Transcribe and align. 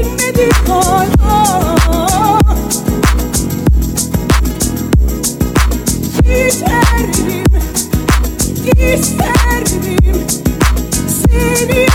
bilmedi 0.00 0.48
hala. 0.66 2.40
Giderdim, 6.22 7.46
isterdim 8.64 10.26
seni 11.08 11.86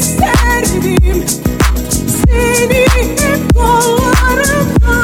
isterdim 0.00 1.26
Seni 2.26 2.86
hep 2.94 3.54
kollarımda 3.54 4.96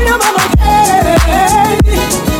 İnanamam 0.00 0.50
gel. 0.56 2.31